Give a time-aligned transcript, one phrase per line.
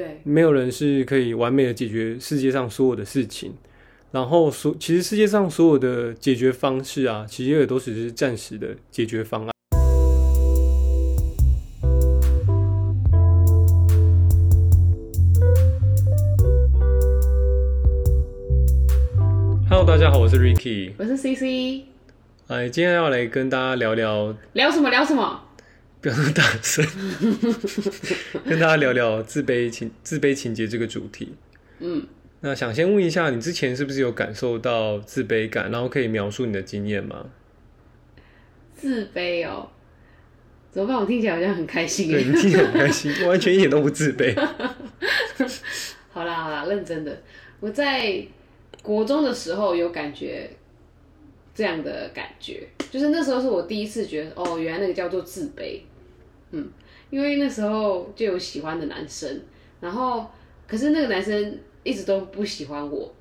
[0.00, 3.52] 对，没有人是可以完美的解决世界上所有的事情。
[4.10, 9.52] 然后所其实世界上所有的解决方式啊，其实也都只是暂时的解决方案。
[19.68, 20.92] Hello，大家好，我是 Ricky。
[20.96, 21.84] 我是 CC，
[22.46, 25.42] 哎，今天要来跟大家聊聊，聊什么聊什么？
[26.00, 26.82] 不要那么大声，
[28.46, 31.34] 跟大家聊聊自卑情自卑情节这个主题。
[31.78, 32.06] 嗯，
[32.40, 35.70] 那想先问一下，你之前是不是有感受到自卑感？
[35.70, 37.26] 然后可以描述你的经验吗？
[38.74, 39.68] 自卑哦，
[40.72, 40.96] 怎么办？
[40.96, 44.34] 我听起来好像很开心对，你听起来很开心，完全一点都不自卑。
[46.12, 47.22] 好啦好啦，认真的，
[47.60, 48.26] 我在
[48.82, 50.50] 国中的时候有感觉
[51.54, 55.78] 这样的感觉，就是那时候是我第一次觉得，哦，原来那个叫做自卑。
[56.52, 56.68] 嗯，
[57.10, 59.40] 因为那时候就有喜欢的男生，
[59.80, 60.30] 然后
[60.66, 63.14] 可是那个男生一直都不喜欢我，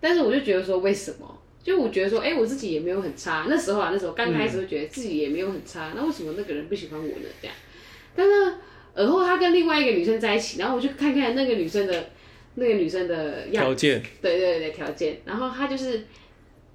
[0.00, 1.38] 但是我就觉得说，为什么？
[1.62, 3.46] 就我觉得说，哎、我自己也没有很差。
[3.48, 7.24] 那时候啊，那时候刚开始就觉得自己也没有很差，那为什么那个人不喜欢我呢？
[7.40, 7.56] 这样，
[8.14, 8.54] 但是
[8.92, 12.10] 而后他跟另外一个女生在一起，然后我就看看那个女生的
[12.56, 16.02] 那个女生的样条件，对对对条件，然后她就是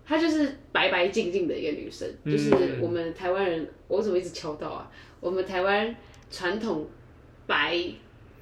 [0.03, 4.91] 她就是白白净净的一个女生，嗯就是我们台湾人，我怎么一直敲到啊？
[5.19, 5.95] 我们台湾
[6.31, 6.87] 传统
[7.45, 7.77] 白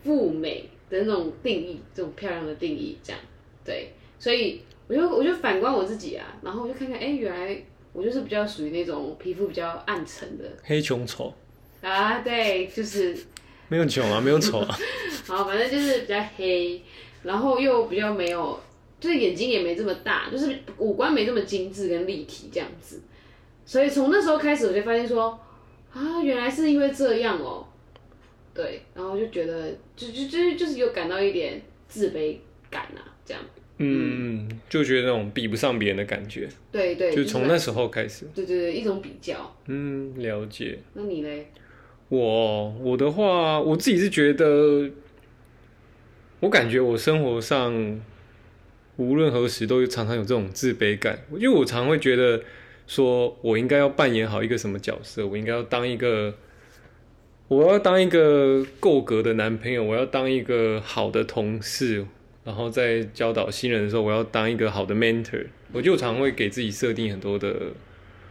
[0.03, 3.21] 富美的那种定义，这种漂亮的定义，这样
[3.65, 7.61] 对，所以我就我就反观我自己啊，然后我就看看，哎、原来
[7.93, 11.33] 我就是比较属于那种皮肤比较暗沉的黑穷丑，
[11.81, 13.17] 啊，对，就是
[13.67, 14.77] 没有穷啊，没有丑啊。
[15.25, 16.81] 好，反正就是比较黑，
[17.23, 18.57] 然后又比较没有，
[18.99, 23.01] 就是眼睛也没这么大，就是五官没这么精致跟立体这样子。
[23.65, 25.37] 所以从那时候开始，我就发现说，
[25.97, 27.65] 啊，原来是因为这样哦、
[28.53, 32.37] 对，然后就觉得，就就就就是有感到一点自卑
[32.69, 33.43] 感啊，这样。
[33.79, 38.27] 嗯，就觉得那种比不上别人的感觉，对对，就是从那时候开始。
[38.33, 39.55] 对对对一种比较。
[39.65, 40.79] 嗯，了解。
[40.93, 41.51] 那你嘞？
[42.09, 44.89] 我我的话，我自己是觉得，
[46.39, 48.01] 我感觉我生活上
[48.95, 52.41] 无论何时都常常有这种自卑感，因为我常会觉得
[52.87, 56.33] 说我应该要扮演好一个什么角色，我应该要当一个，
[57.49, 62.05] 我要当一个够格的男朋友，我要当一个好的同事，
[62.45, 67.53] 然后在教导新人的时候，我要当一个好的 mentor，我就常会给自己设定很多的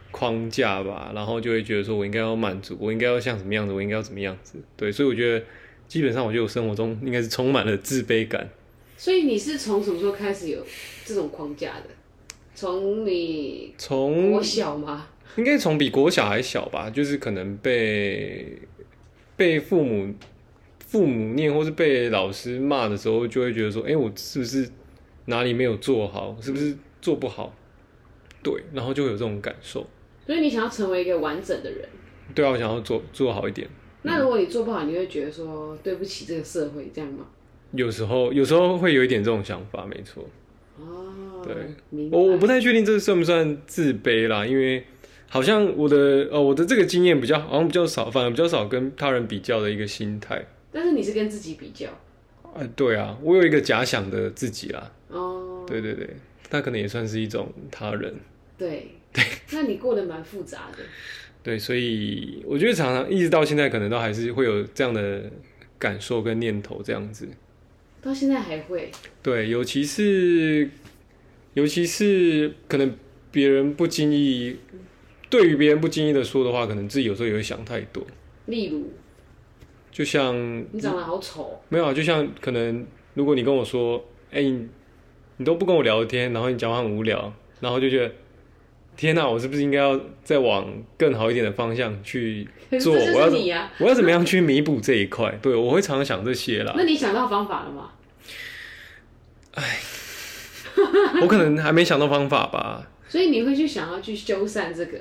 [0.09, 5.45] 框架吧，然后就会觉得说我应该要满足，我应该要像什么样子，我应该要怎么样子，对，所以我觉得
[5.87, 8.49] 基本上我觉得我生活中应该是充满了自卑感。
[8.97, 10.65] 所以你是从什么时候开始有
[11.05, 11.83] 这种框架的？
[12.57, 15.05] 从你从国小吗？
[15.35, 18.59] 应该从比国小还小吧，就是可能被
[19.35, 20.11] 被父母
[20.79, 24.67] 父母念或是被老师骂的时候，就会觉得说，哎、我是不是
[25.25, 27.53] 哪里没有做好，是不是做不好？
[28.41, 29.85] 对，然后就会有这种感受。
[30.25, 31.87] 所以你想要成为一个完整的人。
[32.33, 33.69] 对啊，我想要做做好一点。
[34.01, 37.27] 那如果你做不好，你会觉得说对不起这个社会，这样吗？
[37.73, 40.25] 有时候有时候会有一点这种想法，没错。
[40.79, 41.55] 哦，对，
[42.11, 44.83] 我我不太确定这算不算自卑啦，因为
[45.29, 50.45] 好像我的呃我的这个经验比较好像比较少，反而比较少跟他人比较的一个心态。
[50.71, 51.89] 但是你是跟自己比较
[52.43, 56.09] 啊，对啊，我有一个假想的自己啦，哦，对对对，
[56.51, 58.13] 那可能也算是一种他人，
[58.57, 60.83] 对对， 那你过得蛮复杂的。
[61.43, 65.23] 对，所以我觉得常常一直到现在，可能都还是会有这样的
[65.79, 67.25] 感受跟念头这样子。
[68.07, 68.89] 到现在还会
[69.21, 70.69] 对，尤其是
[71.53, 72.95] 尤其是可能
[73.31, 74.55] 别人不经意，
[75.29, 78.01] 对于别人不经意的说的话，可能自己有时候也会想太多。
[78.45, 78.91] 例如
[79.91, 80.35] 就像
[80.71, 84.67] 你长得好丑，没有啊，就像可能如果你跟我说，哎、你
[85.37, 88.13] 你都不跟我聊天，然后你讲话很无聊，然后就觉得。
[88.95, 92.47] 天哪、我是不是应该要再往更好一点的方向去
[92.81, 92.95] 做？
[92.95, 93.27] 我要
[93.77, 95.37] 我要怎么样去弥补这一块？
[95.39, 96.73] 对我会常常想这些啦。
[96.75, 97.91] 那你想到方法了吗？
[101.21, 102.87] 我可能还没想到方法吧。
[103.09, 104.99] 所以你会去想要去修缮这个，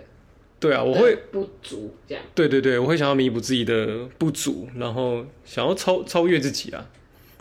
[0.61, 2.25] 对啊，我会，不足这样。
[2.35, 6.89] 对对对，我会想要弥补自己的不足，然后想要超超越自己啊，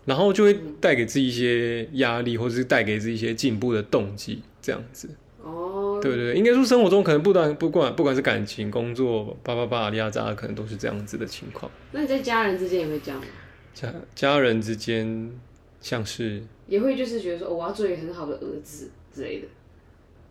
[0.06, 5.08] 然后就会带给自己一些压力，或者是带给自己一些进步的动机，这样子。
[5.44, 11.72] 哦，对对对，应该说生活中可能不断不管不管是感情、工作、叭叭叭、压榨，可能都是这样子的情况。
[11.92, 13.28] 那你在家人之间也会这样吗？
[13.76, 15.32] 家家人之间，
[15.80, 19.48] 像是也会就是觉得说，哦，我要做一个很好的儿子之类的。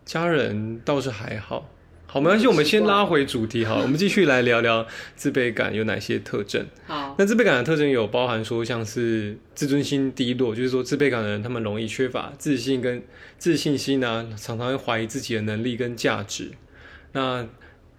[0.03, 1.69] 家人倒是还好，
[2.05, 4.85] 好，没关系，我们先拉回主题好了，我们继续来聊聊
[5.15, 6.65] 自卑感有哪些特征。
[6.85, 13.01] 好，那自卑感的特征有包含说像是自尊心低落，就是说自卑感的人他们容易缺乏自信跟
[13.37, 16.51] 自信心啊，常常会怀疑自己的能力跟价值。
[17.13, 17.47] 那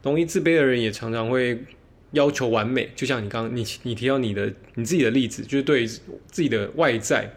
[0.02, 1.58] 容易自卑的人也常常会
[2.12, 7.28] 要求完美，就像你刚刚你你提到你的你自己的例子，就是对自己的外在，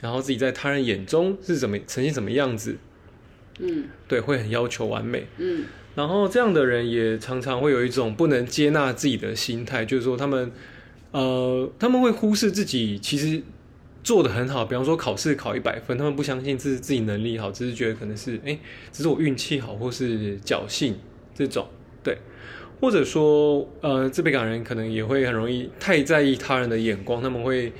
[0.00, 2.76] 然后自己在他人眼中是怎么呈现什么样子，
[3.58, 3.84] 嗯。
[4.06, 5.26] 对，会很要求完美。
[5.38, 5.64] 嗯。
[5.94, 10.52] 然后这样的人也常常会有一种不能接纳自己的心态，就是说他们，
[11.10, 13.42] 呃，他们会忽视自己其实
[14.04, 18.58] 做的很好，比方说考试考一百分，他们不相信自自己能力好，只是觉得可能是哎，
[18.92, 20.96] 只是我运气好，或是侥幸
[21.34, 21.66] 这种，
[22.04, 22.18] 对，
[22.78, 27.72] 或者说呃，自卑感人可能也会很容易太在意他人的眼光，他们会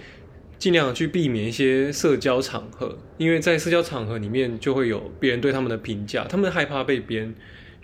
[0.59, 7.35] 尽量去避免一些社交场合，因为在社交场合里面就会有别人对他们的评价，他们害怕被别人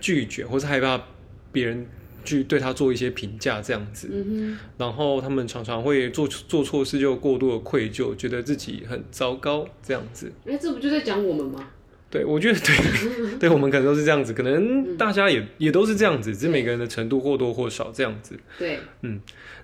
[0.01, 1.03] 拒绝，或是害怕
[1.51, 1.87] 别人
[2.25, 10.33] 去对他做一些评价这样子，嗯然后他们常常会做做错事就过度的愧疚，觉得自己很糟糕这样子。
[10.47, 11.69] 哎，这不就在讲我们吗？
[12.13, 12.77] 对，我觉得对，
[13.41, 18.39] 对我们可能都是这样子，可能大家也也都是这样子，只是每个人的程度或多或少这样子。
[18.59, 19.19] 对，嗯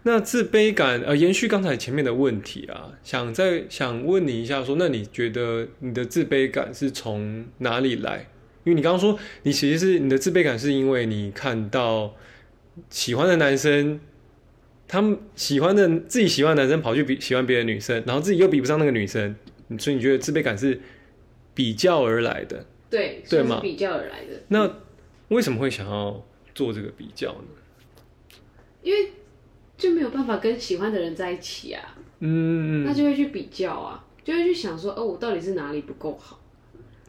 [0.04, 8.28] 那自卑感，呃，延续刚才前面的问题啊，想再想问你一下说，那你觉得你的自卑感是从哪里来？
[8.64, 12.14] 因为你刚刚说你其实是你的自卑感是因为你看到
[12.88, 14.00] 喜欢的男生，
[14.86, 19.36] 他们喜欢的自己喜欢的男生跑去比喜欢别的女生，然后自己又比不上那个女生，
[19.78, 20.80] 所以你觉得自卑感是
[21.58, 22.64] 比较而来的。
[22.88, 24.76] 对，对嘛算是比较而来的，那
[25.30, 26.24] 为什么会想要
[26.54, 28.36] 做这个比较呢？
[28.80, 29.10] 因为
[29.76, 31.82] 就没有办法跟喜欢的人在一起啊，
[32.20, 36.40] 嗯，那就会去比较啊，就会去想说，哦，我到底是哪里不够好？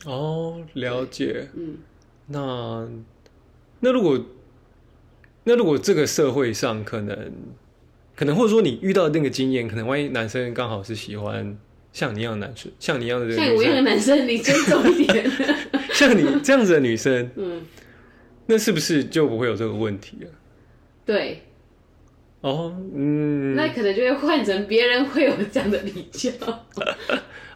[0.06, 1.48] 哦，了解。
[1.54, 1.78] 嗯，
[2.26, 2.90] 那
[3.82, 4.20] 那如果
[5.44, 7.32] 那如果这个社会上可能
[8.16, 11.58] 可能或者说你遇到的那个经验，可能万一男生刚好是喜欢
[11.92, 15.30] 像你一样的男生，像你一样的像我一样的，男生，你尊重一点。
[15.94, 17.62] 像你这样子的女生， 嗯，
[18.46, 20.30] 那是不是就不会有这个问题了？
[21.06, 21.44] 对，
[22.42, 26.32] 哦，嗯那可能就会换成别人会有这样的比较。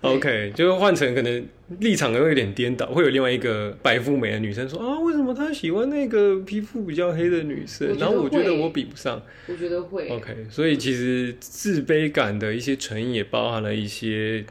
[0.03, 1.45] ，OK，就是换成可能
[1.79, 9.21] 立场会有点颠倒，会有另外一个白富美的女生说啊，为什么她喜欢那个皮肤比较黑的女生然后我觉得我比不上。
[9.47, 10.09] 我觉得会。
[10.09, 14.45] OK，所以其实自卑感的一些成因也包含了一些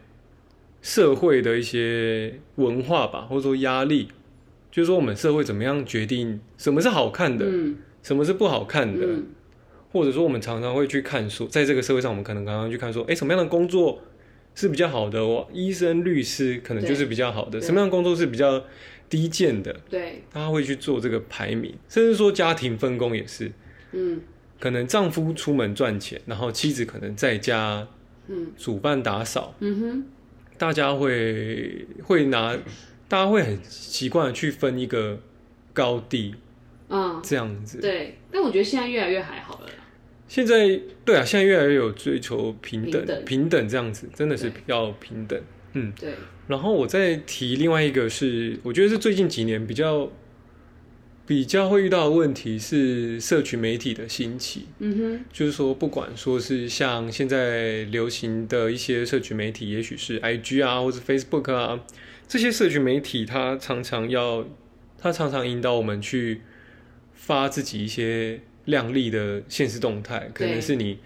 [0.81, 4.09] 社会的一些文化吧，或者说压力，
[4.71, 9.27] 就是说我们社会怎么样决定什么是好看的，嗯什么是不好看的，嗯
[9.93, 14.01] 或者说我们常常会去看说，在这个社会上，我们可能常常去看说，哎，什么样的工作
[14.55, 15.19] 是比较好的？
[15.21, 18.65] 哦，医生、律师可能就是比较好的，什么样的工作是比较
[19.09, 19.75] 低贱的？
[19.89, 23.51] 对，他会去做这个排名，甚至说家庭分工也是。
[23.93, 24.21] 嗯
[24.59, 27.89] 可能丈夫出门赚钱，然后妻子可能在家
[28.29, 30.05] 嗯煮饭打扫，嗯哼，
[30.57, 32.57] 大家会会拿，
[33.09, 35.19] 大家会很习惯的去分一个
[35.73, 36.35] 高低
[36.89, 37.81] 嗯，这样子。
[37.81, 38.19] 对。
[38.31, 39.75] 但我觉得现在越来越还好了啦。
[40.33, 45.39] 现在对啊，现在越来越有追求平等，平等这样子，真的是对要平等。
[45.75, 46.15] 嗯，对，
[46.49, 50.11] 然后我再提另外一个是，我觉得是最近几年比较
[51.27, 54.69] 比较会遇到的问题是社群媒体的兴起。
[54.79, 61.79] 嗯哼，就是说，不管说是像现在流行的一些社群媒体，也许是 IG 啊，或是 Facebook 啊，
[62.27, 64.47] 这些社群媒体，它常常要，
[64.97, 66.41] 它常常引导我们去
[67.13, 70.99] 发自己一些亮丽的现实动态，可能是你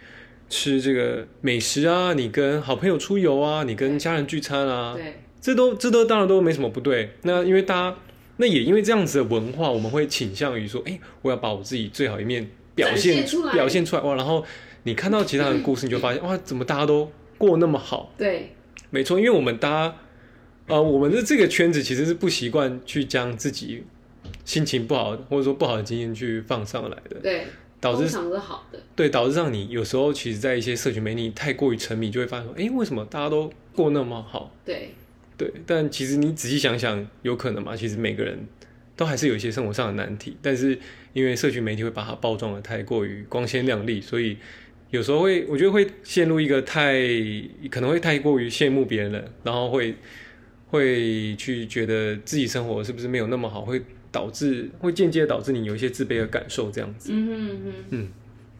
[0.48, 7.10] 吃这个美食啊，你跟好朋友出游啊，你跟家人聚餐啊，对，这都这都当然都没什么不对。
[7.22, 7.96] 那因为大家，
[8.36, 14.14] 那也因为这样子的文化，我们会倾向于说，哎、我要把我自己最好一面表现现出来表现出来哇。
[14.14, 14.44] 然后
[14.84, 18.12] 你看到其他人的故事，你就发现 哇，怎么大家都过那么好？
[18.18, 18.52] 对，
[18.90, 19.96] 没错，因为我们大家，
[20.68, 23.82] 呃，我们的这个圈子其实是不习惯去将自己
[24.46, 27.44] 心情不好或者说不好的经验去放上来的，对，
[27.80, 28.80] 导致是好的。
[28.94, 34.54] 对导致让你有时候其实，在一些社群媒体太过于沉迷，就会发现说，哎、为什么大家都过那么好？
[34.64, 34.94] 对，
[35.36, 37.76] 对，但其实你仔细想想，有可能嘛？
[37.76, 38.38] 其实每个人
[38.94, 40.78] 都还是有一些生活上的难题，但是
[41.12, 44.38] 因为社群媒体会把它包装的太过于光鲜亮丽，所以
[44.90, 46.94] 有时候会，我觉得会陷入一个太
[47.68, 49.96] 可能会太过于羡慕别人了，然后会
[50.68, 53.82] 会去觉得自己生活是不是没有那么好，会
[54.16, 57.10] 导致会间接导致你有一些自卑的感受，这样子。
[57.12, 58.08] 嗯哼嗯，嗯，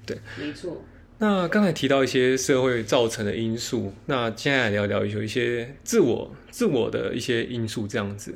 [0.05, 0.85] 对，没错。
[1.19, 8.35] 那刚才提到一些社会造成的因素，那接下来聊聊有一些自我自我的一些因素，这样子。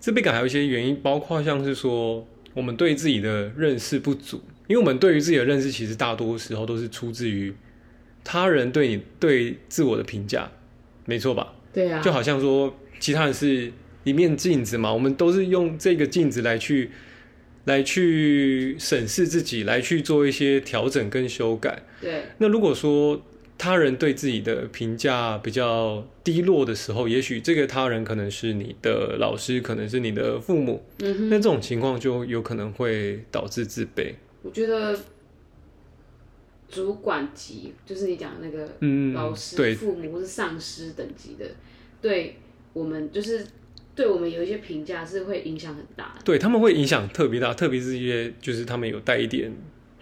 [0.00, 7.54] 自卑感还有一些原因，包括像是说我们对自己的认识不足，因为我们对于自己的认识，其实大多时候都是出自于
[8.24, 10.50] 他人对你对自我的评价，
[11.04, 11.54] 没错吧？
[11.72, 13.72] 对啊，就好像说，其他人是
[14.06, 16.92] 一面镜子嘛，我们都是用这个镜子来去
[17.64, 21.82] 来去审视自己，来去做一些调整跟修改。
[22.00, 23.20] 对，那如果说
[23.58, 34.14] 他人对自己的评价比较低落的时候，也许这个他人可能是你的老师，可能是你的父母，嗯哼，那这种情况就有可能会导致自卑。
[34.42, 34.96] 我觉得
[36.68, 41.46] 主管级就是你讲的那个嗯老，师、对，父母或是上司等级的，
[42.00, 42.36] 对
[42.72, 43.44] 我们就是
[43.96, 46.20] 对我们有一些评价是会影响很大的。
[46.22, 49.50] 对他们会影响特别大，特别是一些就是他们有带一点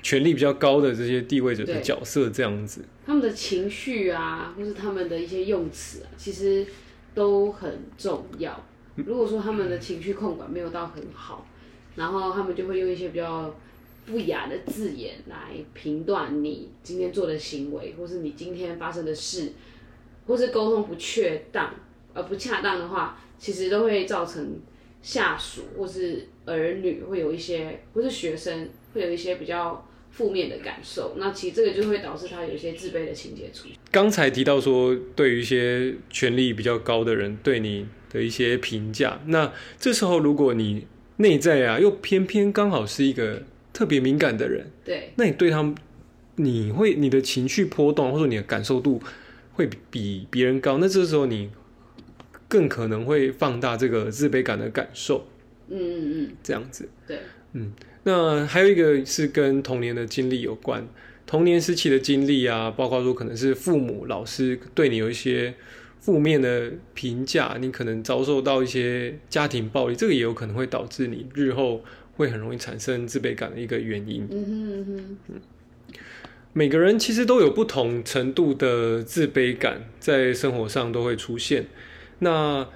[0.03, 2.85] 权力比较高的这些地位者的角色这样子。
[3.07, 6.67] 他们的情绪啊，或是他们的一些用词啊，其实
[7.15, 8.63] 都很重要。
[8.97, 11.47] 如果说他们的情绪控管没有到很好，
[11.97, 13.55] 然后他们就会用一些比较
[14.07, 19.53] 不雅的字眼来评断你今天做的行为，或是你今天发生的事，
[20.27, 21.73] 或是沟通不确当
[22.13, 24.59] 呃不恰当的话，其实都会造成
[25.03, 31.15] 下属或是儿女会有一些，或是学生会有一些比较负面的感受。
[31.19, 33.77] 那其实这个就会导致他有一些自卑的情节出现。
[33.91, 40.87] 刚才提到说，对于一些权力比较高的人对你的一些评价，那这时候如果你
[41.19, 43.43] 内在啊又偏偏刚好是一个
[43.75, 45.75] 特别敏感的人，对，那你对他们，
[46.37, 49.03] 你会你的情绪波动或者你的感受度
[49.53, 51.51] 会比比别人高，那这时候你
[52.49, 55.27] 更可能会放大这个自卑感的感受，
[55.69, 56.89] 嗯嗯嗯，这样子。
[57.07, 57.19] 对，
[57.53, 57.73] 嗯
[58.05, 60.87] 那还有一个是跟童年的经历有关，
[61.27, 65.55] 童年时期的经历啊，包括说可能是父母、老师对你有一些
[66.01, 71.83] 负面的评价，你可能遭受到一些家庭暴力，这个也有可能会导致你日后
[72.17, 74.29] 会很容易产生自卑感的一个原因。
[74.31, 75.35] 嗯哼嗯哼，
[76.53, 81.65] 每个人其实都有不同程度的自卑感，在生活上都会出现。
[82.21, 82.69] 那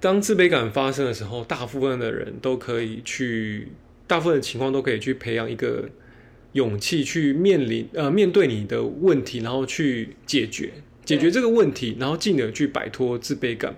[0.00, 3.68] 当自卑感发生的时候，大部分的人都可以去，
[4.06, 5.88] 大部分的情况都可以去培养一个
[6.52, 10.72] 勇气，去面临呃面对你的问题，然后去解决
[11.04, 13.76] 解决这个问题，然后进而去摆脱自卑感。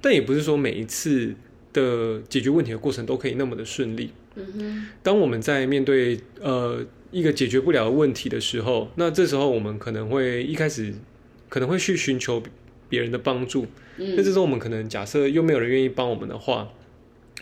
[0.00, 1.34] 但也不是说每一次
[1.72, 4.10] 的解决问题的过程都可以那么的顺利。
[4.34, 10.92] 嗯哼，当我们在面对呃一个解决不了的问题的时候，那这时候我们可能会一开始
[11.48, 12.42] 可能会去寻求
[12.92, 13.62] 别人的帮助。
[13.96, 16.68] 嗯那这时候我们可能假设又没有人愿意帮我们的话，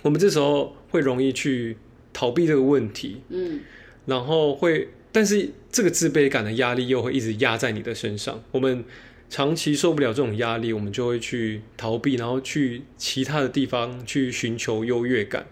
[0.02, 1.76] 我们这时候会容易去
[2.12, 3.59] 逃避这个问题，嗯
[4.07, 8.40] 然后会，但是这个自卑感的压力又会一直压在你的身上。
[8.52, 8.85] 我们
[9.28, 15.47] 长期受不了这种压力，我们就会去逃避，然后去其他的地方去寻求优越感，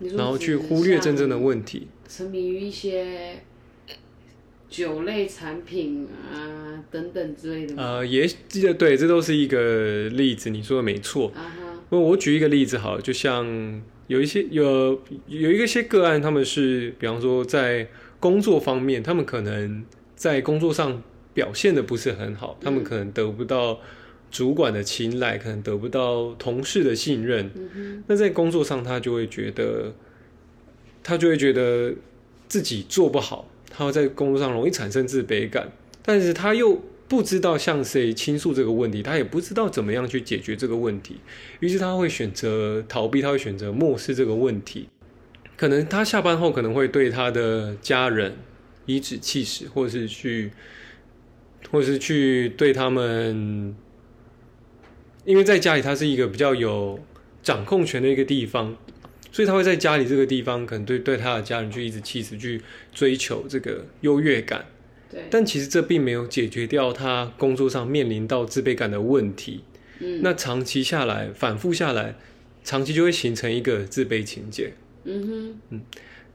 [0.00, 1.86] 然后去忽略真正的问题。
[2.08, 3.42] 沉迷于一些
[4.70, 7.82] 酒类产品啊等等之类的吗？
[7.82, 11.32] 呃，也记得对，这都是一个例子，你说的没错。
[11.34, 17.88] 啊哈，我我举一个例子好了，就像有一些有有一些个案，他们是比方说在
[18.20, 19.84] 工作方面，他们可能
[20.14, 21.02] 在工作上
[21.34, 23.80] 表现的不是很好，他们可能得不到
[24.30, 27.50] 主管的青睐，可能得不到同事的信任。
[27.56, 29.92] 嗯哼，那在工作上，他就会觉得，
[31.02, 31.92] 他就会觉得
[32.46, 35.70] 自己做不好，他会在工作上容易产生自卑感，
[36.02, 41.16] 但是他又不知道向谁倾诉这个问题，他也不知道怎么样去解决这个问题，
[41.60, 44.88] 于是他会选择逃避，他会选择漠视这个问题。
[45.56, 48.36] 可能他下班后可能会对他的家人
[48.86, 50.50] 颐指气使，或是去，
[51.70, 53.74] 或是去对他们，
[55.24, 56.98] 因为在家里他是一个比较有
[57.42, 58.76] 掌控权的一个地方，
[59.32, 62.60] 所以他会在家里这个地方，可能对对他的家人去一直气死，去
[62.92, 64.66] 追求这个优越感。
[65.10, 69.64] 对，但其实这并没有解决掉他工作上面临到自卑感的问题。
[69.98, 72.14] 嗯那长期下来，反复下来，
[72.64, 74.72] 长期就会形成一个自卑情节。
[75.04, 75.80] 嗯哼，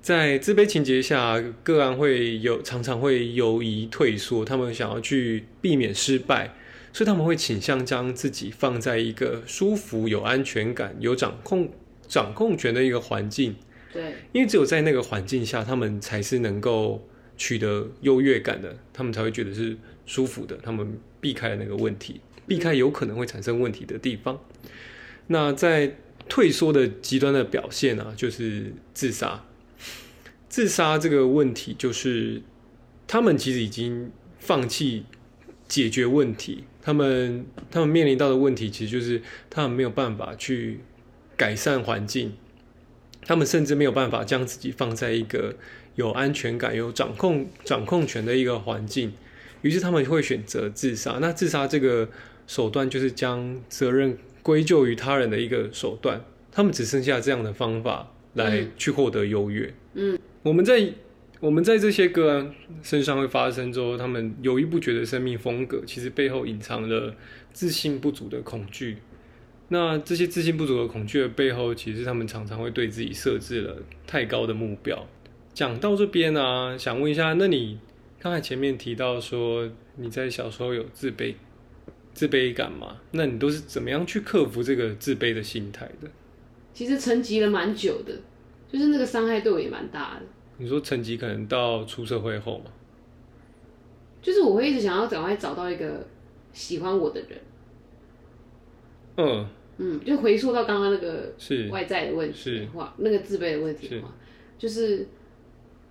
[0.01, 6.53] 在自卑情节下，个案会有常常会犹疑退缩，他们想要去避免失败，
[6.93, 11.69] 所以他们会倾向将自己放在一个舒服、有安全感、有掌控
[12.07, 13.55] 掌控权的一个环境，
[13.91, 17.07] 对，因为只有在那个环境下，他们才是能够
[17.37, 24.39] 取得优越感的，他们才会觉得是舒服的，他们避开了那个问题，避开有可能会产生问题的地方。
[25.27, 25.95] 那在
[26.29, 29.43] 退缩的极端的表现啊，就是自杀。
[30.47, 32.41] 自杀这个问题，就是
[33.07, 34.09] 他们其实已经
[34.39, 35.03] 放弃
[35.67, 40.79] 解决问题，他们他们面临到的问题，其实就是他们没有办法去
[41.37, 42.33] 改善环境，
[43.23, 45.55] 他们甚至没有办法将自己放在一个
[45.95, 49.13] 有安全感、有掌控掌控权的一个环境，
[49.61, 51.17] 于是他们会选择自杀。
[51.19, 52.09] 那自杀这个
[52.47, 59.73] 手段就是将责任归咎于他人的一个手段，他们只剩下这样的方法来去获得优越。
[59.93, 60.89] 嗯，我们在
[61.39, 67.13] 我们在这些个案身上会发生之后，他们犹豫不决的生命风格，其实背后隐藏了
[67.51, 68.97] 自信不足的恐惧。
[69.67, 75.05] 那这些自信不足的恐惧的背后，其实他们常常会对自己设置了太高的目标。
[75.53, 77.79] 讲到这边呢、想问一下，那你
[78.19, 81.33] 刚才前面提到说你在小时候有自卑
[82.13, 82.97] 自卑感嘛？
[83.11, 86.07] 那你都是怎么样去克服这个自卑的心态的？
[86.73, 88.13] 其实沉积了蛮久的，
[88.71, 90.25] 就是那个伤害对我也蛮大的。
[90.57, 92.65] 你说成绩可能到出社会后嘛？
[94.21, 96.05] 就是我会一直想要赶快找到一个
[96.51, 97.39] 喜欢我的人，
[99.17, 104.13] 嗯，嗯，就回溯到刚刚那个是外在的问题是的话，那个自卑的问题的话，
[104.57, 105.07] 就是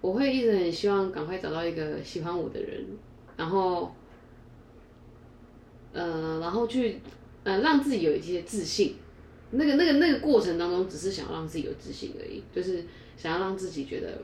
[0.00, 2.85] 我会一直很希望赶快找到一个喜欢我的人，
[3.37, 3.95] 然后，
[5.93, 7.00] 呃，然后去
[7.45, 8.97] 呃让自己有一些自信。
[9.57, 12.83] 那个、那个、那个过程当中，只是想要让自己有自信而已，就是
[13.16, 14.21] 想要让自己觉得，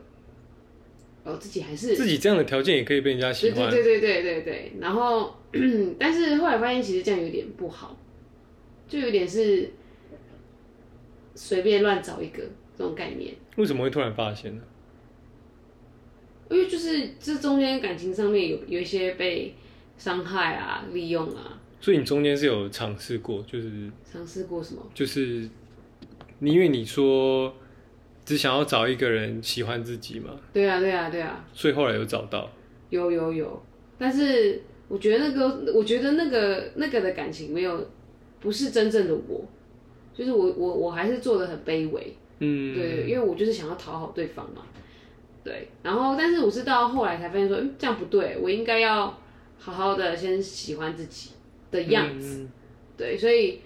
[1.23, 3.71] 哦，自己还是自己这样的条件也可以被人家喜对对。
[3.71, 4.73] 对对对对对。
[4.81, 5.33] 然后，
[5.97, 7.97] 但是后来发现其实这样有点不好，
[8.91, 9.71] 就有点是
[11.33, 12.43] 随便乱找一个
[12.77, 14.61] 这种概念，为什么会突然发现呢？
[16.49, 19.55] 因为就是这中间感情上面有有一些被
[19.97, 24.85] 伤害啊、利用啊，所以你中间是有尝试过，就是尝试过什么？
[24.93, 25.49] 就是
[26.39, 27.55] 你因为你说
[28.25, 32.51] 只想要找一个人喜欢自己嘛，对啊对啊对啊，所以后来有找到。
[32.89, 33.63] 有有有，
[33.97, 37.89] 但是我觉得那个，我觉得那个那个的感情没有，
[38.41, 39.45] 不是真正的我，
[40.13, 42.13] 就是我我我还是做的很卑微。
[42.39, 44.63] 嗯，对，因为我就是想要讨好对方嘛。
[45.43, 49.17] 对，然后但是我是到后来才发现说，嗯，这样不对，我应该要
[49.57, 51.31] 好好的先喜欢自己
[51.71, 52.39] 的样子。
[52.39, 52.51] 嗯
[52.97, 53.59] 对，所以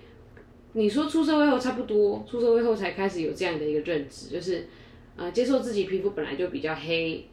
[0.72, 4.66] 你说出社会后差不多，出社会后才开始有这样的一个认知，就是
[5.18, 7.26] 呃接受自己皮肤本来就比较黑，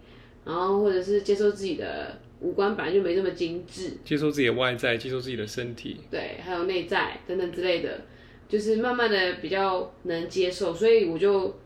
[0.45, 6.01] 然后或者是接受自己的五官本来就没那么精致，接受自己的外在，接受自己的身体。
[6.11, 8.03] 对，还有内在等等之类的，
[8.49, 11.57] 就是慢慢的比较能接受，所以我就，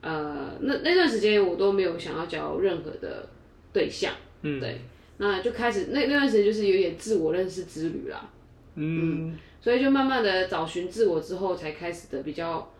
[0.00, 3.28] 呃，那那段时间我都没有想要交任何的
[3.72, 4.80] 对象，嗯，对，
[5.16, 8.30] 那就开始那那段时间就是有点自我认识之旅啦，
[8.76, 12.72] 嗯，所以就慢慢的找寻自我之后，才开始的比较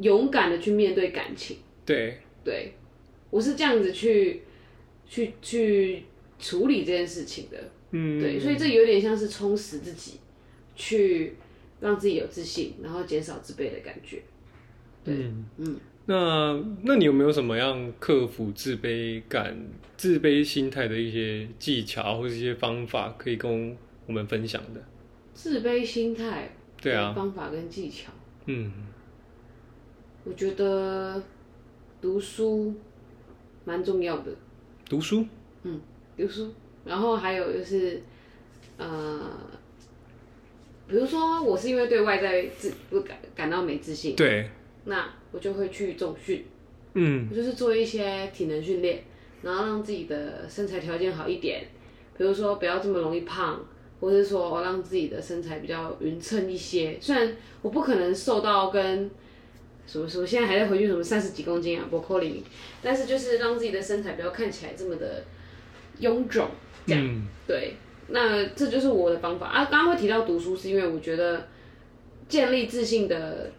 [0.00, 2.72] 勇敢的去面对感情，对，对
[3.30, 4.42] 我是这样子去
[5.08, 6.02] 去去
[6.38, 10.20] 处理这件事情的，嗯，对，所以这有点像是充实自己，
[10.74, 11.34] 去
[11.80, 14.22] 让自己有自信，然后减少自卑的感觉。
[15.04, 15.14] 对
[15.58, 15.78] 嗯。
[16.08, 19.56] 那那你有没有什么样克服自卑感、
[19.96, 24.80] 自卑心态的一些技巧或者一些方法，可以跟我们分享的？
[25.34, 27.12] 自卑心态对啊。
[27.12, 28.12] 方法跟技巧，
[28.44, 28.72] 嗯，
[30.22, 31.20] 我觉得
[32.00, 32.72] 读书
[33.64, 34.30] 蛮重要的，
[34.88, 35.26] 读书，
[35.64, 35.80] 嗯
[36.16, 36.52] 读书，
[36.84, 38.02] 然后还有就是
[38.76, 39.20] 呃，
[40.86, 44.48] 比如说我是因为对外在自不感感到没自信，对，
[44.84, 46.44] 那我就会去重训。
[46.94, 47.26] 嗯。
[47.30, 49.02] 我就是做一些体能训练，
[49.42, 51.66] 然后让自己的身材条件好一点，
[52.16, 53.60] 比如说不要这么容易胖，
[54.00, 56.96] 或者是说让自己的身材比较匀称一些。
[57.00, 59.10] 虽然我不可能瘦到跟
[59.86, 62.42] 什么什么现在还在回去什么三十几公斤啊，不可能，
[62.82, 65.24] 但是就是让自己的身材不要看起来这么的
[66.00, 66.48] 臃肿，
[66.86, 67.74] 这样、嗯对。
[68.08, 69.64] 那这就是我的方法啊。
[69.64, 71.48] 刚刚会提到读书，是因为我觉得
[72.28, 73.50] 建立自信的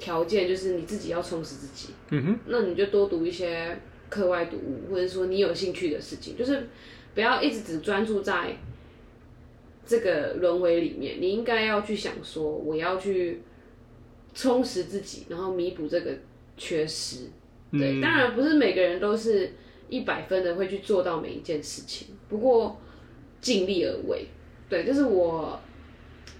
[0.00, 1.94] 条件就是你自己要充实自己。
[2.10, 6.66] 嗯哼，那你就多读一些课外读物，或者说你有兴趣的事情，就是
[7.14, 8.56] 不要一直只专注在
[9.86, 11.20] 这个轮回里面。
[11.20, 13.42] 你应该要去想说，我要去
[14.34, 16.10] 充实自己，然后弥补这个
[16.56, 17.30] 缺失。
[17.72, 19.52] 对，当然不是每个人都是
[19.88, 22.78] 一百分的会去做到每一件事情，不过
[23.40, 24.26] 尽力而为。
[24.68, 25.60] 对，就是我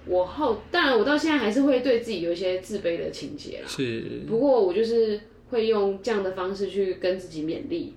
[0.07, 3.68] 我后，当然我到现在还是会对自己有一些自卑的情节啦。
[3.68, 7.94] 是，不过我就是会用这样的方式去跟自己勉励，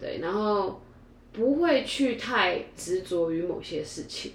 [0.00, 0.80] 对，然后
[1.32, 4.32] 不会去太执着于某些事情，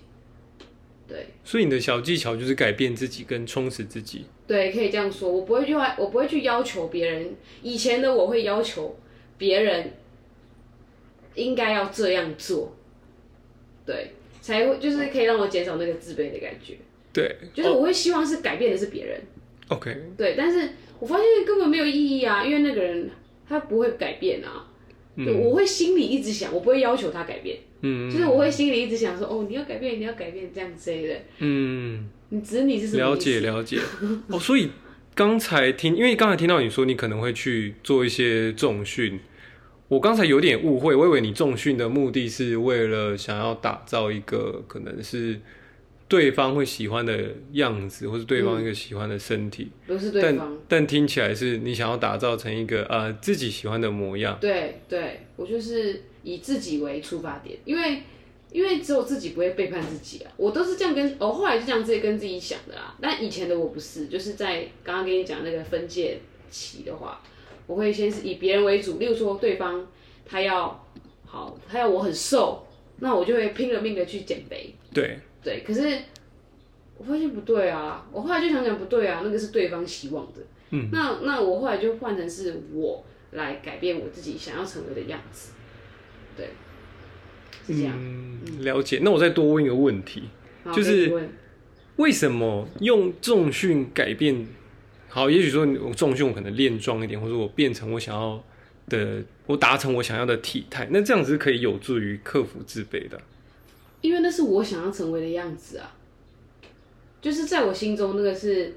[1.12, 4.26] 对所以你的小技巧就是改变自己跟充实自己。
[4.47, 5.30] 对，可以这样说。
[5.30, 8.97] 我不会去我不会去要求别人，以前的我会要求
[9.38, 9.91] 别人
[11.36, 12.76] 应该要这样做，
[13.86, 16.76] 对，才会就是可以让我减少那个自卑的感觉。
[17.12, 19.21] 对，就是我会希望是改变的是别人
[19.67, 20.69] ，OK，对，但是
[21.00, 23.10] 我发现根本没有意义啊，因为那个人
[23.50, 24.67] 他不会改变啊。
[25.17, 27.58] 对，我会心里一直想，我不会要求他改变。
[27.82, 31.15] 嗯就是我会心里一直想说，哦，你要改变，你要改变，这样之类的。
[31.39, 33.15] 嗯，你子女是什么了？
[33.15, 33.80] 解了解。
[34.28, 34.70] 哦，所以
[35.15, 39.20] 刚才听，因为刚才听到你说你可能会去做一些重训，
[39.88, 45.39] 我刚才有点误会，我以为你重训的目的是为了想要打造一个可能是
[46.08, 50.58] 对方会喜欢的样子，或是对方一个喜欢的身体，不是对但方。
[50.67, 54.38] 但听起来是你想要打造成一个呃自己喜欢的模样。
[54.39, 58.03] 对对，我就是以自己为出发点，因为
[58.51, 62.95] 因为只有自己不会背叛自己啊，我都是这样跟，我、后来就这样自己跟自己想的啦。
[62.99, 67.21] 但以前的我不是，就是在刚刚跟你讲那个分界期的话，
[67.65, 69.88] 我会先是以别人为主，例如说对方
[70.25, 70.86] 他要
[71.25, 72.67] 好，他要我很瘦，
[72.99, 74.75] 那我就会拼了命的去减肥。
[74.93, 75.99] 对，对，可是
[76.97, 80.41] 我发现不对啊，我后来就想想不对啊，那个是对方希望的。
[80.71, 85.53] 嗯，那那我后来就换成是我来改变我自己想要成为的样子。
[86.36, 86.50] 对，
[87.67, 87.94] 是这样。
[87.98, 89.00] 嗯，了解。
[89.04, 90.24] 那我再多问一个问题，
[90.74, 91.30] 就是
[91.98, 94.48] 为什么用重训改变？
[95.10, 98.44] 好，也许说我重训我可能练壮一点，或者我变成我想要
[98.88, 103.20] 的，我达成我想要的体态，那这样子是可以有助于克服自卑的。
[104.02, 105.94] 因为那是我想要成为的样子啊，
[107.22, 108.74] 就是在我心中那个是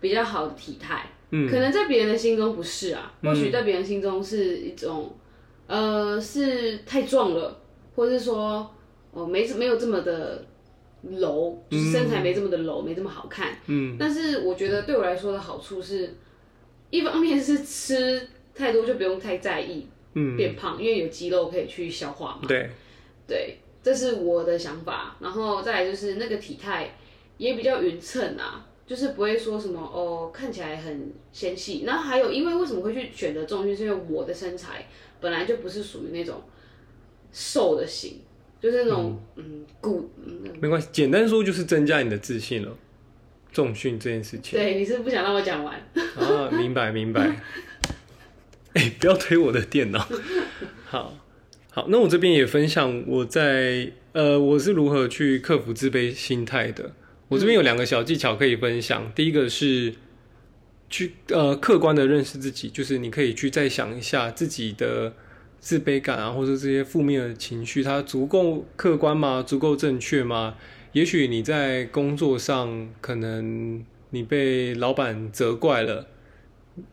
[0.00, 1.10] 比较好的体态。
[1.30, 5.12] 嗯可能在别人的心中不是啊，或许在别人心中是一种，
[5.66, 7.60] 呃，是太壮了，
[7.96, 8.70] 或者是说，
[9.12, 10.44] 哦，没没有这么的
[11.02, 13.56] 柔，就是身材没这么的柔，没这么好看。
[13.66, 16.14] 嗯，但是我觉得对我来说的好处是，
[16.90, 22.42] 一方 面是吃太多就不用太在意嗯，变胖，因为有肌肉可以去消化嘛。
[22.46, 22.70] 对，
[23.26, 25.16] 对，这是我的想法。
[25.20, 26.96] 然后再来就是那个体态
[27.38, 31.84] 也比较匀称啊，就是不会说什么哦看起来很纤细。
[31.86, 34.86] 然后还有，因为为什么会去选择重训，是因为我的身材
[35.20, 36.42] 本来就不是属于那种
[37.32, 38.20] 瘦的型，
[38.60, 40.52] 就是那种嗯骨嗯。
[40.60, 40.88] 没关系。
[40.92, 42.76] 简单说就是增加你的自信了。
[43.52, 45.80] 重训这件事情对，你是不想让我讲完？
[46.16, 47.40] 啊，明白明白。
[48.74, 50.08] 哎、不要推我的电脑。
[50.86, 51.14] 好，
[51.70, 56.90] 好，那我这边也分享我在呃，我是如何去克服自卑心态的。
[57.34, 59.10] 我这边有两个小技巧可以分享。
[59.12, 59.92] 第一个是
[60.88, 65.12] 去呃客观的认识自己，就是你可以去再想一下自己的
[65.58, 69.42] 自卑感啊，或者这些负面的情绪，它足够客观吗？
[69.44, 70.54] 足够正确吗？
[70.92, 76.06] 也许你在工作上，可能你被老板责怪了。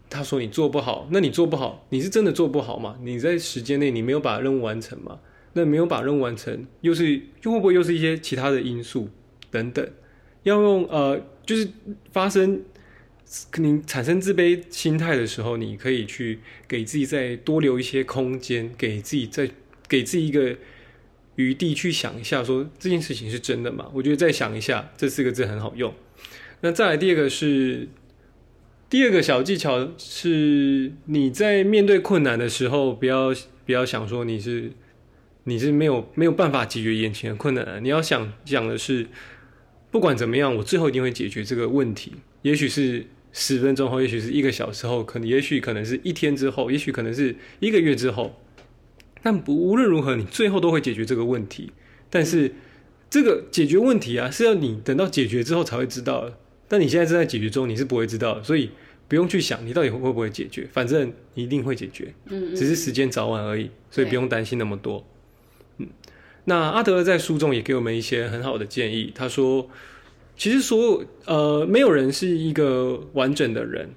[0.09, 2.97] 他说你做不好，那你做不好，你是真的做不好吗？
[3.03, 5.19] 你在时间内你没有把任务完成吗？
[5.53, 9.09] 那没有把任务完成，又是又会不会又是一些其他的因素
[9.51, 9.87] 等等？
[10.43, 11.69] 要用呃，就是
[12.11, 12.61] 发生
[13.57, 19.49] 你产生自卑心态的时候，你可以去给自己再多留一些空间，给自己再
[19.87, 20.55] 给自己一个
[21.35, 23.89] 余地去想一下，说这件事情是真的吗？
[23.93, 25.93] 我觉得再想一下这四个字很好用。
[26.61, 27.87] 那再来第二个是。
[28.89, 33.33] 第二个小技巧是，你在面对困难的时候，不要
[33.65, 34.69] 不要想说你是
[35.45, 39.07] 你是没有没有办法解决眼前的困难，你要想想的是，
[39.91, 42.13] 不管怎么样，我最后一定会解决这个问题。
[42.41, 48.39] 也许是十分钟后，也许是一个小时后，可能也许可能是一天之后，也许可能是一个月之后。
[49.21, 51.71] 但不无论如何，你最后都会解决这个问题。
[52.09, 52.53] 但是
[53.09, 56.37] 这个解决问题啊，是要你等到解决之后才会知道的。
[56.67, 58.71] 但你现在正在解决中，你是不会知道的，所以
[59.07, 65.05] 不用去想你到底会不会解决，反正你一定会解决，嗯，只是时间早晚而已，所以不用担心那么多。
[65.77, 65.87] 嗯，
[66.45, 69.69] 那阿德勒在书中也给我们一些很好的建议，他说，
[70.35, 73.89] 其实所有呃，没有人是一个完整的人，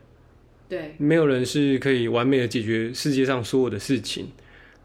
[0.69, 4.29] 对，没有人是可以完美的解决世界上所有的事情。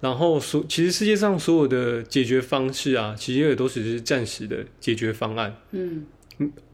[0.02, 5.54] 然后所其实世界上所有的解决方式啊，其实也都只是暂时的解决方案。
[5.72, 6.06] 嗯，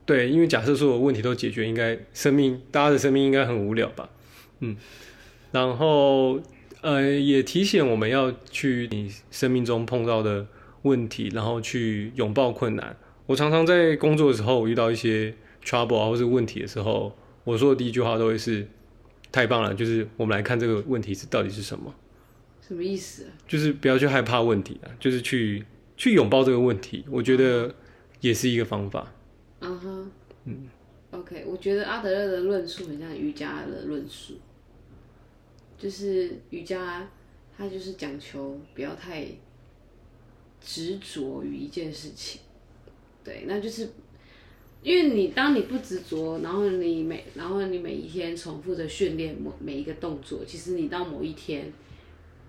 [0.06, 4.08] 对，因为假设所有问题都解决，应该生命大家的生命应该很无聊吧？
[4.60, 4.78] 嗯，
[5.52, 6.40] 然后
[6.82, 10.46] 呃也提醒我们要去你生命中碰到的
[10.86, 12.96] 问题，然后去拥抱困难。
[13.26, 18.68] 我常常在工作的时候，我遇到一些 trouble 啊或是问题的时候，我说的第一句话都会是
[19.32, 21.94] 太棒了，就是我们来看这个问题是到底是什么，
[22.62, 23.32] 什么意思啊？
[23.48, 25.66] 就是不要去害怕问题啊，就是去
[25.98, 27.74] 去拥抱这个问题，我觉得
[28.22, 29.12] 也是一个方法。
[29.62, 30.12] 嗯哼，
[30.46, 30.68] 嗯
[31.10, 34.36] ，OK，我觉得阿德勒的论述很像瑜伽的论述，
[35.80, 37.10] 就是瑜伽，
[37.58, 39.26] 它就是讲求不要太
[40.66, 42.42] 执着于一件事情，
[43.24, 43.88] 对，那就是
[44.82, 51.72] 因为你当你不执着，然后你每然后你每一天重复的训练某每一个动作，其实你到某一天，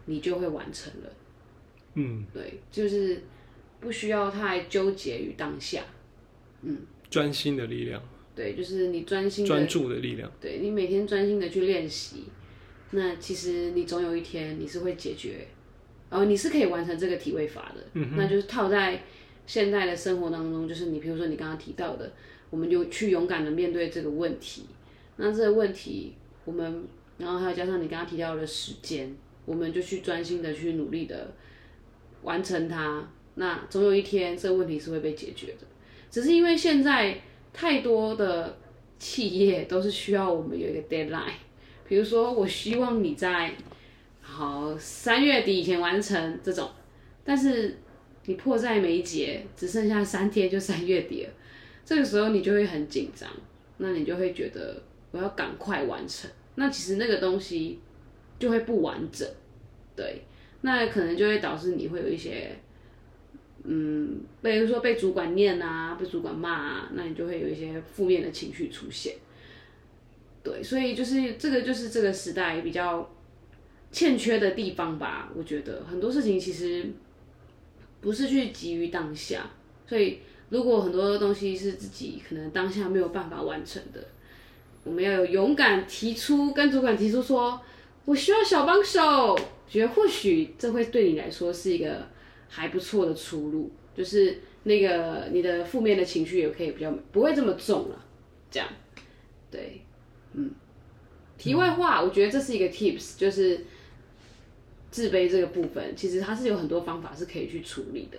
[0.06, 1.12] 你就会完成了。
[1.94, 3.22] 嗯，对，就是
[3.80, 5.84] 不需要太纠结于当下。
[6.62, 8.02] 嗯专心的力量，
[8.34, 10.30] 对，就是你专心专注的力量。
[10.40, 12.24] 对你每天专心的去练习，
[12.90, 15.46] 那其实你总有一天你是会解决，
[16.16, 18.00] 然后你是可以完成这个体位法的。
[18.16, 19.02] 那就是套在
[19.46, 22.10] 现在的生活当中，就是你比如说你刚刚提到的，
[22.48, 24.64] 我们就去勇敢的面对这个问题。
[25.16, 26.14] 那这个问题，
[26.46, 26.84] 我们
[27.18, 31.34] 然后还有加上你刚刚提到的时间，我们就去专心的去努力的
[32.22, 33.06] 完成它。
[33.34, 35.66] 那总有一天这个问题是会被解决的。
[36.10, 37.20] 只是因为现在
[37.52, 38.56] 太多的
[38.98, 41.34] 企业都是需要我们有一个 deadline，
[41.86, 43.52] 比如说我希望你在
[44.28, 46.68] 好三月底以前完成这种，
[47.24, 47.78] 但是
[48.24, 51.30] 你迫在眉睫，只剩下三天就三月底了，
[51.84, 53.30] 这个时候你就会很紧张，
[53.78, 57.78] 那你就会觉得我要赶快完成，那其实那个东西
[58.38, 59.26] 就会不完整，
[59.94, 60.22] 对，
[60.60, 62.56] 那可能就会导致你会有一些。
[63.68, 69.16] 嗯，比如说被主管念啊，被主管骂啊，那你就会有一些负面的情绪出现。
[70.44, 73.10] 对，所以就是这个就是这个时代比较
[73.92, 75.30] 欠缺的地方吧。
[75.34, 76.86] 我觉得很多事情其实
[78.00, 79.50] 不是去急于当下，
[79.86, 84.06] 所以如果很多东西是自己可能当下没有办法完成的，
[84.84, 87.60] 我们要有勇敢提出跟主管提出说，
[88.04, 92.06] 我需要小帮手，觉得或许这会对你来说是一个。
[92.48, 98.04] 还不错的出路，就是那个你的负面的情绪也可以比较不会这么重了，
[98.48, 98.68] 这样，
[99.50, 99.82] 对，
[100.32, 100.52] 嗯。
[101.36, 103.64] 题外话，我觉得这是一个 tips，就是
[104.90, 108.18] 自卑这个部分，其实它是有很多方法是可以去处理的，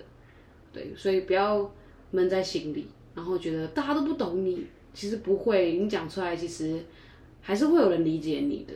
[0.72, 1.72] 对，所以不要
[2.12, 6.84] 闷在心里，然后觉得大家都不懂你，其实不会，你讲出来其实
[7.42, 8.74] 还是会有人理解你的，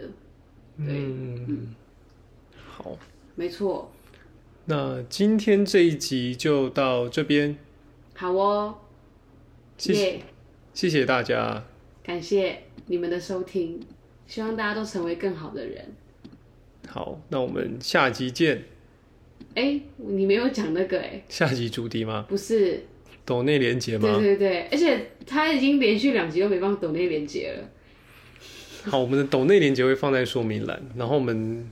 [0.77, 1.75] 对，嗯，
[2.55, 2.97] 好，
[3.35, 3.91] 没错。
[4.65, 7.57] 那今天这一集就到这边。
[8.13, 8.75] 好哦，
[9.77, 10.19] 谢谢，
[10.73, 11.63] 谢谢大家，
[12.03, 13.79] 感谢你们的收听，
[14.27, 15.93] 希望大家都成为更好的人。
[16.93, 18.65] 好，那我们下集见。
[19.55, 22.25] 哎，你没有讲那个哎，下集主题吗？
[22.27, 22.83] 不是，
[23.23, 24.17] 抖内连接吗？
[24.19, 28.91] 对对对，而且他已经连续两集都没放抖内连接了。
[28.91, 31.65] 好，我们的抖内连接会放在说明栏，然后我们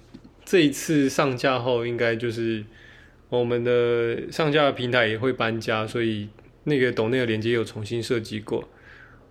[0.46, 2.64] 这一次上架后，应该就是。
[3.30, 6.28] 我们的上架平台也会搬家，所以
[6.64, 8.68] 那个抖内的连接有重新设计过。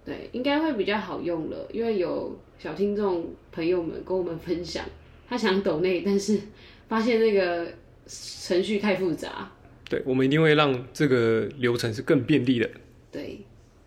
[0.05, 4.85] 对，应该会比较好用了，因为有小听众朋友们跟我们分享，
[5.28, 6.40] 他想抖内，但是
[6.88, 7.72] 发现那个
[8.06, 9.52] 程序太复杂。
[9.88, 12.70] 对，我们一定会让这个流程是更便利的。
[13.10, 13.40] 对，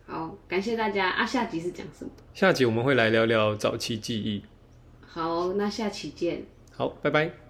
[0.05, 1.25] 好，感谢大家啊！
[1.25, 2.11] 下集是讲什么？
[2.33, 4.43] 下集我们会来聊聊早期记忆。
[5.01, 6.43] 好，那下期见。
[6.71, 7.40] 好，拜拜。